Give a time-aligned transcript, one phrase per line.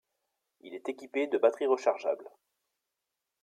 [0.61, 2.27] Il est équipé de batteries rechargeables.